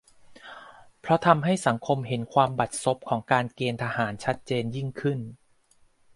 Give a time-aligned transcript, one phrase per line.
[0.99, 5.19] เพราะทำให้สังคมเห็นความบัดซบของการเกณฑ์ทหารชัดเจนยิ่งขึ้น